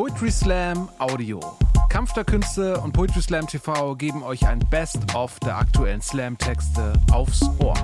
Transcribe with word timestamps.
Poetry 0.00 0.30
Slam 0.30 0.88
Audio. 0.98 1.40
Kampf 1.90 2.14
der 2.14 2.24
Künste 2.24 2.80
und 2.80 2.92
Poetry 2.92 3.20
Slam 3.20 3.46
TV 3.46 3.94
geben 3.96 4.22
euch 4.22 4.46
ein 4.46 4.58
Best-of 4.70 5.38
der 5.40 5.58
aktuellen 5.58 6.00
Slam-Texte 6.00 6.94
aufs 7.12 7.42
Ohr. 7.58 7.74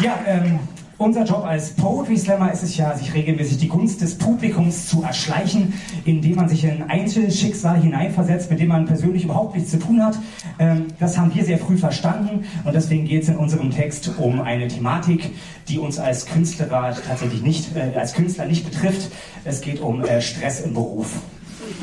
Ja, 0.00 0.18
ähm, 0.24 0.58
unser 0.98 1.24
Job 1.24 1.44
als 1.44 1.70
Poetry 1.70 2.18
Slammer 2.18 2.52
ist 2.52 2.64
es 2.64 2.76
ja, 2.76 2.94
sich 2.96 3.14
regelmäßig 3.14 3.58
die 3.58 3.68
Gunst 3.68 4.00
des 4.00 4.18
Publikums 4.18 4.86
zu 4.88 5.02
erschleichen, 5.02 5.72
indem 6.04 6.34
man 6.34 6.48
sich 6.48 6.64
in 6.64 6.82
Einzelschicksal 6.82 7.80
hineinversetzt, 7.80 8.50
mit 8.50 8.60
dem 8.60 8.68
man 8.68 8.84
persönlich 8.84 9.24
überhaupt 9.24 9.54
nichts 9.54 9.70
zu 9.70 9.78
tun 9.78 10.04
hat. 10.04 10.18
Ähm, 10.58 10.88
das 10.98 11.16
haben 11.16 11.32
wir 11.34 11.44
sehr 11.44 11.58
früh 11.58 11.78
verstanden 11.78 12.44
und 12.64 12.74
deswegen 12.74 13.06
geht 13.06 13.22
es 13.22 13.28
in 13.28 13.36
unserem 13.36 13.70
Text 13.70 14.10
um 14.18 14.40
eine 14.40 14.66
Thematik, 14.66 15.30
die 15.68 15.78
uns 15.78 15.98
als 15.98 16.26
Künstler 16.26 16.68
tatsächlich 17.06 17.42
nicht, 17.42 17.76
äh, 17.76 17.96
als 17.96 18.14
Künstler 18.14 18.46
nicht 18.46 18.68
betrifft. 18.68 19.12
Es 19.44 19.60
geht 19.60 19.80
um 19.80 20.02
äh, 20.02 20.20
Stress 20.20 20.60
im 20.60 20.74
Beruf. 20.74 21.20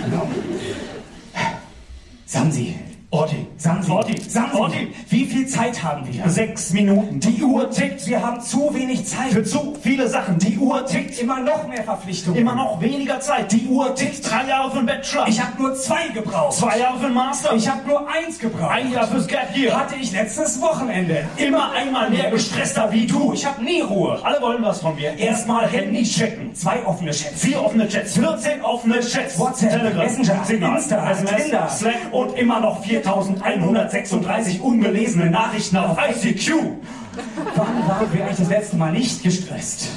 Genau. 0.03 0.27
Samsi, 2.25 2.75
Orti, 3.11 3.47
Samsi, 3.57 3.91
Orti, 3.91 4.19
Samsi, 4.27 4.57
Orti. 4.57 4.93
wie 5.09 5.25
viel 5.25 5.47
Zeit 5.47 5.81
haben 5.83 6.05
wir? 6.11 6.27
Sechs 6.29 6.73
Minuten. 6.73 7.19
Die 7.19 7.41
Uhr 7.41 7.69
tickt, 7.69 8.05
wir 8.07 8.21
haben 8.25 8.41
zu 8.41 8.73
wenig 8.73 9.05
Zeit. 9.05 9.31
Für 9.31 9.43
zu 9.43 9.75
viele 9.81 10.07
Sachen. 10.09 10.37
Die 10.39 10.57
Uhr 10.57 10.85
tickt. 10.85 11.19
Immer 11.21 11.39
noch 11.39 11.67
mehr 11.67 11.83
Verpflichtungen. 11.83 12.39
Immer 12.39 12.55
noch 12.55 12.81
weniger 12.81 13.19
Zeit. 13.19 13.51
Die 13.51 13.67
Uhr 13.67 13.93
tickt. 13.95 14.29
Drei 14.29 14.47
Jahre 14.49 14.71
für 14.71 14.77
den 14.77 14.87
Bachelor. 14.87 15.27
Ich 15.27 15.39
habe 15.39 15.61
nur 15.61 15.75
zwei 15.75 16.07
gebraucht. 16.09 16.53
Zwei 16.57 16.79
Jahre 16.79 16.97
für 16.99 17.05
den 17.05 17.13
Master. 17.13 17.53
Ich 17.55 17.69
habe 17.69 17.87
nur 17.87 18.05
eins 18.09 18.39
gebraucht. 18.39 18.71
ein 18.71 18.91
Jahr 18.91 19.07
fürs 19.07 19.27
Gap 19.27 19.55
Year. 19.55 19.77
hatte 19.79 19.95
ich 20.01 20.11
letztes 20.11 20.59
Wochenende. 20.61 21.25
Immer 21.37 21.71
einmal 21.71 22.09
mehr 22.09 22.31
gestresster 22.31 22.91
wie 22.91 23.05
du. 23.05 23.33
Ich 23.33 23.45
habe 23.45 23.63
nie 23.63 23.81
Ruhe. 23.81 24.19
Alle 24.23 24.41
wollen 24.41 24.63
was 24.63 24.81
von 24.81 24.95
mir. 24.95 25.17
Erstmal 25.17 25.67
Handy 25.67 26.03
checken. 26.03 26.53
Zwei 26.55 26.85
offene 26.85 27.11
Chats. 27.11 27.41
Vier 27.41 27.63
offene 27.63 27.87
Chats. 27.87 28.15
14 28.15 28.61
offene 28.61 28.99
Chats. 28.99 29.39
WhatsApp, 29.39 29.69
Telegram, 29.71 30.03
Messenger, 30.03 30.43
Signal, 30.43 30.77
Insta, 30.77 31.13
Tinder. 31.13 31.69
Slack 31.69 31.95
und 32.11 32.37
immer 32.37 32.59
noch 32.59 32.81
4136 33.01 34.61
ungelesene 34.61 35.29
Nachrichten 35.29 35.77
auf 35.77 35.97
ICQ. 35.97 36.53
Wann 37.55 37.87
waren 37.87 38.13
wir 38.13 38.23
eigentlich 38.23 38.37
das 38.37 38.49
letzte 38.49 38.77
Mal 38.77 38.91
nicht 38.91 39.23
gestresst? 39.23 39.89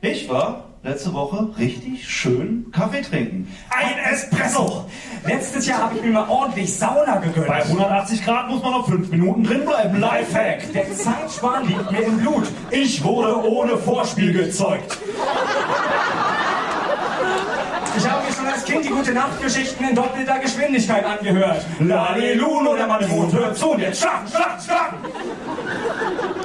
Ich 0.00 0.28
war 0.28 0.64
letzte 0.82 1.12
Woche 1.12 1.50
richtig 1.58 2.08
schön 2.08 2.70
Kaffee 2.72 3.02
trinken. 3.02 3.52
Ein 3.70 4.12
Espresso. 4.12 4.84
Letztes 5.26 5.66
Jahr 5.66 5.82
habe 5.82 5.96
ich 5.96 6.02
mir 6.02 6.12
mal 6.12 6.28
ordentlich 6.28 6.74
Sauna 6.74 7.16
gegönnt. 7.16 7.48
Bei 7.48 7.62
180 7.62 8.24
Grad 8.24 8.48
muss 8.48 8.62
man 8.62 8.72
noch 8.72 8.88
5 8.88 9.10
Minuten 9.10 9.44
drin 9.44 9.64
bleiben. 9.66 10.00
Lifehack. 10.00 10.72
Der 10.72 10.90
Zeitsparen 10.94 11.66
liegt 11.66 11.90
mir 11.90 12.02
im 12.02 12.18
Blut. 12.18 12.46
Ich 12.70 13.02
wurde 13.02 13.44
ohne 13.44 13.76
Vorspiel 13.76 14.32
gezeugt. 14.32 14.96
Ich 17.96 18.08
habe 18.08 18.24
mir 18.24 18.32
schon 18.32 18.46
als 18.46 18.57
Kind 18.68 18.84
die 18.84 18.90
gute 18.90 19.12
Nachtgeschichten 19.12 19.88
in 19.88 19.94
doppelter 19.94 20.38
Geschwindigkeit 20.40 21.02
angehört. 21.02 21.64
Laliluno, 21.80 22.76
der 22.76 22.86
Mann 22.86 23.00
im 23.00 23.08
Mond 23.08 23.32
hört 23.32 23.56
zu 23.56 23.70
und 23.70 23.80
jetzt 23.80 24.00
schlafen, 24.00 24.28
schlafen, 24.28 24.60
schlafen. 24.62 24.96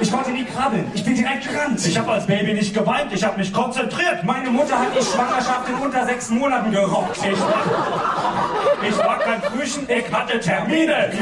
Ich 0.00 0.10
konnte 0.10 0.30
nie 0.30 0.44
krabbeln. 0.44 0.90
Ich 0.94 1.04
bin 1.04 1.14
direkt 1.14 1.46
gerannt. 1.46 1.86
Ich 1.86 1.98
habe 1.98 2.12
als 2.12 2.26
Baby 2.26 2.54
nicht 2.54 2.72
geweint, 2.72 3.12
ich 3.12 3.22
habe 3.22 3.36
mich 3.36 3.52
konzentriert. 3.52 4.24
Meine 4.24 4.48
Mutter 4.48 4.78
hat 4.78 4.88
die 4.98 5.04
Schwangerschaft 5.04 5.68
in 5.68 5.74
unter 5.74 6.06
sechs 6.06 6.30
Monaten 6.30 6.70
gerockt. 6.70 7.18
Ich 7.18 7.40
war, 7.40 7.62
ich 8.88 8.98
war 8.98 9.18
kein 9.18 9.42
Frühchen, 9.42 9.86
ich 9.86 10.10
hatte 10.10 10.40
Termine. 10.40 11.12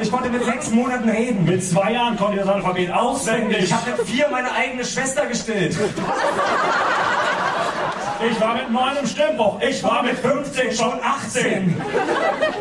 Ich 0.00 0.10
konnte 0.10 0.30
mit 0.30 0.42
sechs 0.44 0.70
Monaten 0.70 1.08
reden. 1.08 1.44
Mit 1.44 1.62
zwei 1.62 1.92
Jahren 1.92 2.16
konnte 2.16 2.38
ich 2.38 2.40
das 2.40 2.48
Alphabet 2.48 2.90
auswendig. 2.90 3.64
Ich 3.64 3.72
habe 3.74 3.90
mit 3.90 4.08
vier 4.08 4.28
meine 4.30 4.50
eigene 4.52 4.84
Schwester 4.86 5.26
gestillt. 5.26 5.76
Ich 8.30 8.40
war 8.40 8.54
mit 8.54 8.70
neun 8.70 8.96
im 9.00 9.06
Stimmbruch. 9.06 9.60
Ich 9.60 9.82
war 9.82 10.02
mit 10.02 10.16
15 10.18 10.72
schon 10.72 10.92
18. 11.02 11.74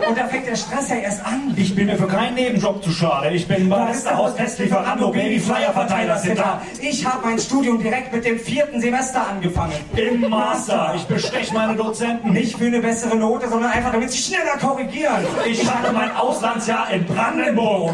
Und 0.07 0.17
da 0.17 0.27
fängt 0.27 0.47
der 0.47 0.55
Stress 0.55 0.89
ja 0.89 0.95
erst 0.97 1.25
an. 1.25 1.53
Ich 1.55 1.75
bin 1.75 1.85
mir 1.88 1.97
für 1.97 2.07
keinen 2.07 2.35
Nebenjob 2.35 2.83
zu 2.83 2.91
schade. 2.91 3.29
Ich 3.29 3.47
bin 3.47 3.69
Barista, 3.69 4.16
Haus, 4.16 4.35
Testlieferando, 4.35 5.11
Baby, 5.11 5.39
Flyer, 5.39 5.71
Verteiler, 5.73 6.17
Sitter. 6.17 6.61
Ich 6.81 7.05
habe 7.05 7.25
mein 7.25 7.39
Studium 7.39 7.81
direkt 7.81 8.13
mit 8.13 8.25
dem 8.25 8.39
vierten 8.39 8.81
Semester 8.81 9.27
angefangen. 9.27 9.73
Im 9.95 10.29
Master. 10.29 10.94
Ich 10.95 11.03
bestech 11.03 11.51
meine 11.53 11.75
Dozenten. 11.75 12.31
Nicht 12.31 12.57
für 12.57 12.66
eine 12.66 12.79
bessere 12.79 13.16
Note, 13.16 13.47
sondern 13.47 13.71
einfach, 13.71 13.91
damit 13.91 14.11
sie 14.11 14.17
schneller 14.17 14.57
korrigieren. 14.59 15.25
Ich 15.45 15.69
hatte 15.69 15.91
mein 15.91 16.16
Auslandsjahr 16.16 16.89
in 16.91 17.05
Brandenburg. 17.05 17.94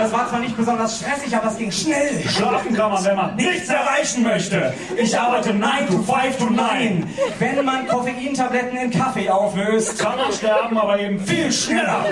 Das 0.00 0.12
war 0.12 0.28
zwar 0.30 0.40
nicht 0.40 0.56
besonders 0.56 0.98
stressig, 0.98 1.36
aber 1.36 1.48
es 1.48 1.58
ging 1.58 1.70
schnell. 1.70 2.26
Schlafen 2.26 2.74
kann 2.74 2.90
man, 2.90 3.04
wenn 3.04 3.16
man 3.16 3.36
nichts 3.36 3.68
erreichen 3.68 4.22
möchte. 4.22 4.72
Ich 4.96 5.18
arbeite 5.18 5.52
9 5.52 5.88
to 5.88 6.02
5 6.02 6.38
to 6.38 6.46
9. 6.46 7.06
Wenn 7.38 7.64
man 7.66 7.86
Koffeintabletten 7.86 8.78
in 8.78 8.90
Kaffee 8.90 9.28
auflöst. 9.28 9.98
Kann 9.98 10.16
man 10.16 10.32
sterben, 10.32 10.78
aber 10.78 10.98
eben 10.98 11.20
viel 11.20 11.52
schneller. 11.52 12.06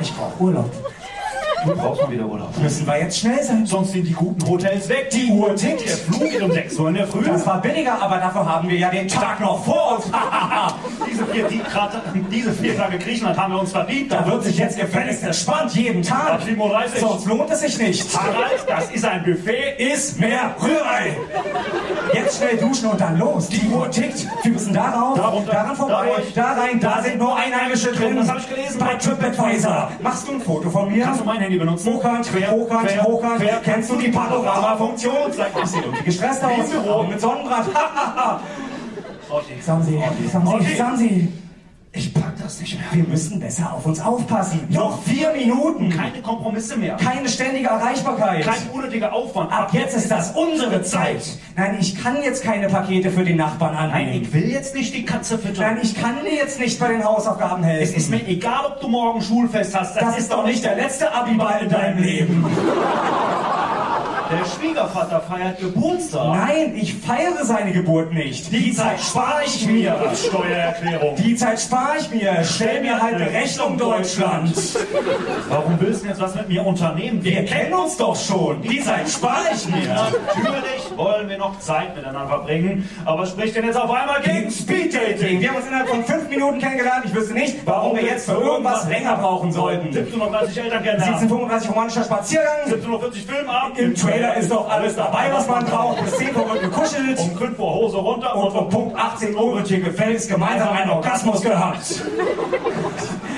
Ich 0.00 0.12
brauche 0.14 0.42
Urlaub. 0.42 0.91
Brauchst 1.64 2.02
mal 2.02 2.10
wieder 2.10 2.26
Urlaub. 2.26 2.56
Müssen 2.60 2.86
wir 2.86 2.98
jetzt 3.00 3.18
schnell 3.18 3.42
sein? 3.42 3.66
Sonst 3.66 3.92
sind 3.92 4.06
die 4.06 4.12
guten 4.12 4.46
Hotels 4.48 4.88
weg. 4.88 5.10
Die 5.10 5.30
Uhr 5.30 5.54
tickt. 5.54 5.86
Der 5.88 5.96
Flug 5.96 6.20
geht 6.30 6.42
um 6.42 6.50
6 6.52 6.78
Uhr 6.78 6.88
in 6.88 6.94
der 6.94 7.06
Früh. 7.06 7.24
Das 7.24 7.46
war 7.46 7.60
billiger, 7.60 8.00
aber 8.02 8.16
dafür 8.18 8.46
haben 8.46 8.68
wir 8.68 8.78
ja 8.78 8.90
den 8.90 9.08
Tag 9.08 9.40
noch 9.40 9.64
vor 9.64 9.96
uns. 9.96 10.04
diese, 11.10 11.26
vier, 11.26 11.44
die, 11.48 11.58
Grad- 11.58 12.02
diese 12.30 12.52
vier 12.52 12.76
Tage 12.76 12.98
Griechenland 12.98 13.38
haben 13.38 13.52
wir 13.52 13.60
uns 13.60 13.72
verdient. 13.72 14.12
Da 14.12 14.26
wird 14.26 14.42
sich 14.44 14.58
jetzt 14.58 14.78
gefälligst 14.78 15.22
entspannt, 15.22 15.74
jeden 15.74 16.02
Tag. 16.02 16.30
Ab 16.32 16.42
37. 16.44 17.00
Sonst 17.00 17.26
lohnt 17.26 17.50
es 17.50 17.60
sich 17.60 17.78
nicht. 17.78 18.18
Harald, 18.18 18.64
das 18.66 18.90
ist 18.90 19.04
ein 19.04 19.22
Buffet, 19.24 19.76
ist 19.78 20.18
mehr 20.20 20.54
Rührei. 20.60 21.16
Jetzt 22.12 22.38
schnell 22.38 22.56
duschen 22.56 22.88
und 22.90 23.00
dann 23.00 23.18
los. 23.18 23.48
Die 23.48 23.68
Uhr 23.68 23.90
tickt. 23.90 24.26
Wir 24.42 24.52
müssen 24.52 24.74
darauf, 24.74 25.16
Darunter, 25.16 25.52
daran 25.52 25.76
vorbei, 25.76 26.08
da 26.34 26.52
rein, 26.52 26.80
da 26.80 27.02
sind 27.02 27.18
nur 27.18 27.36
Einheimische 27.36 27.92
drin. 27.92 28.16
Das 28.16 28.28
hab 28.28 28.38
ich 28.38 28.48
gelesen. 28.48 28.78
Bei 28.78 28.94
TripAdvisor. 28.94 29.90
Machst 30.02 30.26
du 30.28 30.32
ein 30.32 30.40
Foto 30.40 30.68
von 30.70 30.90
mir? 30.90 31.04
Kannst 31.04 31.20
du 31.20 31.24
mein 31.24 31.40
Handy 31.52 31.58
benutzen? 31.58 31.92
Hochkant, 31.94 32.30
hochkant, 32.50 32.88
quer, 32.88 33.02
hochkant. 33.02 33.40
quer. 33.40 33.60
Kennst 33.62 33.90
du 33.90 33.96
die 33.96 34.08
Panorama-Funktion? 34.08 35.32
Sag 35.32 35.54
mal, 35.54 35.66
Sieht 35.66 35.84
irgendwie 35.84 36.04
gestresst 36.04 36.44
aus. 36.44 37.08
Mit 37.08 37.20
Sonnenbrand. 37.20 37.68
Otti. 39.30 39.60
Samsi, 39.60 40.02
Samsi. 40.30 40.74
Samsi. 40.76 41.32
Ich 41.94 42.14
pack 42.14 42.32
das 42.42 42.58
nicht 42.58 42.78
mehr. 42.78 42.86
Wir 43.04 43.04
müssen 43.06 43.38
besser 43.38 43.70
auf 43.74 43.84
uns 43.84 44.00
aufpassen. 44.00 44.60
Noch 44.70 45.02
vier 45.02 45.30
Minuten. 45.32 45.90
Keine 45.90 46.22
Kompromisse 46.22 46.78
mehr. 46.78 46.96
Keine 46.96 47.28
ständige 47.28 47.68
Erreichbarkeit. 47.68 48.46
Kein 48.46 48.70
unnötiger 48.72 49.12
Aufwand. 49.12 49.52
Ab 49.52 49.74
jetzt 49.74 49.94
ist 49.94 50.10
das 50.10 50.30
unsere 50.30 50.80
Zeit. 50.80 51.22
Nein, 51.54 51.76
ich 51.78 52.02
kann 52.02 52.16
jetzt 52.22 52.42
keine 52.44 52.68
Pakete 52.68 53.10
für 53.10 53.24
den 53.24 53.36
Nachbarn 53.36 53.74
Nein, 53.74 53.90
annehmen. 53.90 54.22
ich 54.22 54.32
will 54.32 54.50
jetzt 54.50 54.74
nicht 54.74 54.94
die 54.94 55.04
Katze 55.04 55.36
füttern. 55.38 55.74
Nein, 55.74 55.80
ich 55.82 55.94
kann 55.94 56.14
dir 56.24 56.34
jetzt 56.34 56.58
nicht 56.58 56.80
bei 56.80 56.88
den 56.88 57.04
Hausaufgaben 57.04 57.62
helfen. 57.62 57.82
Es 57.82 57.94
ist 57.94 58.10
mir 58.10 58.26
egal, 58.26 58.64
ob 58.68 58.80
du 58.80 58.88
morgen 58.88 59.20
Schulfest 59.20 59.78
hast. 59.78 60.00
das 60.00 60.16
ist 60.16 60.32
doch 60.32 60.46
nicht 60.46 60.64
der 60.64 60.76
letzte 60.76 61.12
Abiball 61.12 61.64
in 61.64 61.68
deinem 61.68 62.02
Leben. 62.02 62.46
Der 64.32 64.46
Schwiegervater 64.46 65.20
feiert 65.20 65.60
Geburtstag. 65.60 66.36
Nein, 66.36 66.74
ich 66.74 66.94
feiere 66.94 67.44
seine 67.44 67.72
Geburt 67.72 68.12
nicht. 68.12 68.50
Die 68.50 68.72
Zeit 68.72 69.00
spare 69.00 69.42
ich 69.44 69.66
mir 69.66 69.98
als 69.98 70.26
Steuererklärung. 70.26 71.16
Die 71.16 71.36
Zeit 71.36 71.60
spare 71.60 71.98
ich 72.00 72.10
mir. 72.10 72.42
Stell 72.42 72.80
mir 72.80 73.00
halt 73.00 73.16
eine 73.16 73.30
Rechnung, 73.30 73.76
Deutschland. 73.76 74.54
Warum 75.48 75.78
willst 75.80 76.04
du 76.04 76.08
jetzt 76.08 76.20
was 76.20 76.34
mit 76.34 76.48
mir 76.48 76.64
unternehmen? 76.64 77.22
Wir 77.22 77.44
kennen 77.44 77.74
uns 77.74 77.96
doch 77.98 78.16
schon. 78.16 78.62
Die 78.62 78.80
Zeit 78.80 79.08
spare 79.08 79.48
ich 79.54 79.68
mir. 79.68 79.88
Natürlich 79.88 80.96
wollen 80.96 81.28
wir 81.28 81.36
noch 81.36 81.58
Zeit 81.60 81.94
miteinander 81.94 82.28
verbringen, 82.28 82.88
aber 83.04 83.26
spricht 83.26 83.56
denn 83.56 83.66
jetzt 83.66 83.76
auf 83.76 83.90
einmal 83.90 84.22
gegen 84.22 84.50
Speeddating? 84.50 85.40
Wir 85.40 85.48
haben 85.48 85.56
uns 85.56 85.66
innerhalb 85.66 85.88
von 85.88 86.04
fünf 86.04 86.28
Minuten 86.30 86.58
kennengelernt. 86.58 87.04
Ich 87.04 87.14
wüsste 87.14 87.34
nicht, 87.34 87.56
warum 87.66 87.96
wir 87.96 88.04
jetzt 88.04 88.26
für 88.26 88.40
irgendwas 88.40 88.88
länger 88.88 89.16
brauchen 89.16 89.52
sollten. 89.52 89.88
17.30 89.88 89.96
Eltern 89.98 90.82
kennenlernen. 90.82 91.02
1735 91.02 91.70
romantischer 91.70 92.04
Spaziergang. 92.04 92.56
17.40 92.68 93.26
Filmabend. 93.26 93.78
Im 93.78 93.94
Trailer 93.94 94.21
ist 94.30 94.50
doch 94.50 94.68
alles 94.68 94.96
dabei, 94.96 95.32
was 95.32 95.46
man 95.46 95.64
braucht. 95.64 96.04
Bis 96.04 96.16
10 96.16 96.36
Uhr 96.36 96.52
wird 96.52 96.62
gekuschelt. 96.62 97.18
Um 97.18 97.36
5 97.36 97.58
Uhr 97.58 97.74
Hose 97.74 97.96
runter 97.98 98.34
Und 98.36 98.56
um 98.56 98.68
Punkt 98.68 98.96
18 98.96 99.36
Uhr 99.36 99.56
wird 99.56 99.68
hier 99.68 99.80
gefälligst 99.80 100.28
gemeinsam 100.28 100.70
einen 100.70 100.90
Orgasmus 100.90 101.42
gehabt. 101.42 102.02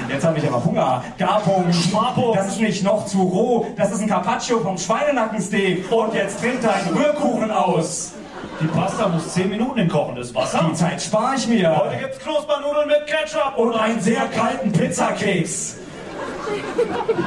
Jetzt 0.09 0.25
habe 0.25 0.39
ich 0.39 0.47
aber 0.47 0.65
Hunger. 0.65 1.05
Garpunkt. 1.19 1.75
Schmapo. 1.75 2.35
Das 2.35 2.49
ist 2.49 2.61
nicht 2.61 2.85
noch 2.85 3.07
zu 3.07 3.23
roh. 3.23 3.67
Das 3.77 3.93
ist 3.93 4.01
ein 4.01 4.09
Carpaccio 4.09 4.61
vom 4.61 4.79
Schweinenackensteak. 4.79 5.91
Und 5.91 6.15
jetzt 6.15 6.41
trinkt 6.41 6.65
dein 6.65 6.95
Rührkuchen 6.95 7.51
aus. 7.51 8.13
Die 8.61 8.67
Pasta 8.67 9.09
muss 9.09 9.35
10 9.35 9.51
Minuten 9.51 9.79
in 9.81 9.89
kochendes 9.89 10.35
Wasser. 10.35 10.67
Die 10.71 10.75
Zeit 10.75 11.03
spare 11.03 11.35
ich 11.37 11.49
mir. 11.49 11.77
Heute 11.77 11.97
gibt's 11.97 12.19
Knuspernudeln 12.21 12.87
mit 12.87 13.07
Ketchup 13.07 13.57
Und 13.57 13.75
einen 13.75 14.01
sehr 14.01 14.27
kalten 14.29 14.73
Pizzakeks. 14.73 15.79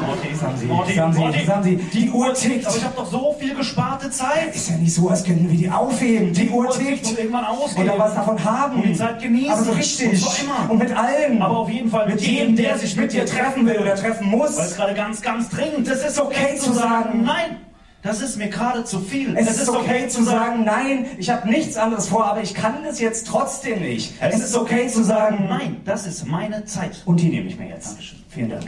Morty, 0.06 0.36
Samsi, 0.36 0.66
Morty, 0.66 0.94
Samsi, 0.96 1.20
Morty. 1.20 1.46
Samsi, 1.46 1.76
die 1.94 2.10
Uhr 2.10 2.34
tickt. 2.34 2.68
Aber 2.68 2.78
ich 2.78 2.84
habe 2.84 2.96
doch 2.96 3.06
so 3.12 3.36
viel 3.40 3.56
gesparte 3.56 4.10
Zeit. 4.10 4.56
Ist 4.56 4.70
ja 4.70 4.78
nicht 4.78 4.94
so, 4.94 5.10
als 5.10 5.24
könnten 5.24 5.50
wir 5.50 5.58
die 5.58 5.70
aufheben. 5.70 6.34
Die 6.34 6.50
Uhr 6.50 6.64
muss 6.66 6.78
tickt. 6.78 7.18
irgendwann 7.18 7.46
ausgehen. 7.46 7.82
Und 7.82 7.88
dann 7.88 8.00
was 8.00 8.16
davon 8.16 8.44
haben. 8.44 8.76
Und 8.78 8.84
die 8.88 8.94
Zeit 8.94 9.22
genießen. 9.22 9.52
Aber 9.52 9.64
so 9.64 9.72
richtig. 9.72 10.26
Und 10.26 10.44
immer. 10.44 10.72
Und 10.72 10.78
mit 10.80 10.96
allen. 10.96 11.42
Aber 11.42 11.58
auf 11.60 11.70
jeden 11.70 11.90
Fall 11.90 12.08
mit 12.08 12.22
jedem, 12.22 12.56
der 12.56 12.78
sich 12.78 12.96
mit 12.96 13.12
dir 13.14 13.26
treffen 13.26 13.66
will 13.66 13.78
oder 13.80 13.96
treffen 13.96 14.32
Weil 14.32 14.48
es 14.50 14.56
muss. 14.58 14.76
gerade 14.76 14.94
ganz, 14.94 15.22
ganz 15.22 15.50
dringend 15.50 15.88
Das 15.88 16.06
ist 16.06 16.20
okay 16.20 16.56
zu 16.58 16.74
sagen. 16.74 17.24
Nein, 17.24 17.58
Das 18.04 18.22
ist 18.22 18.38
mir 18.38 18.50
gerade 18.50 18.84
zu 18.84 19.00
viel. 19.00 19.36
Es, 19.36 19.60
ist 19.60 19.70
okay, 19.70 20.08
zu 20.08 20.24
sagen, 20.24 20.64
nein, 20.64 21.08
ich 21.18 21.30
habe 21.32 21.50
nichts 21.50 21.78
anderes 21.78 22.08
vor, 22.08 22.26
aber 22.26 22.42
ich 22.42 22.54
kann 22.54 22.84
das 22.84 23.00
jetzt 23.00 23.28
trotzdem 23.28 23.82
nicht. 23.82 24.14
Es, 24.20 24.40
ist 24.40 24.56
okay 24.56 24.88
zu 24.88 25.04
sagen, 25.04 25.48
nein, 25.50 25.82
das 25.84 26.06
ist 26.06 26.26
meine 26.26 26.64
Zeit. 26.66 27.02
Und 27.06 27.20
die 27.20 27.30
nehme 27.30 27.48
ich 27.48 27.58
mir 27.58 27.70
jetzt. 27.70 27.90
Dankeschön. 27.90 28.20
Vielen 28.30 28.50
Dank. 28.52 28.66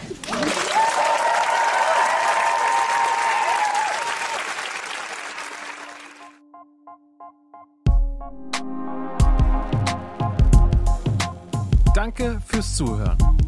Danke 11.93 12.41
fürs 12.47 12.75
Zuhören. 12.75 13.38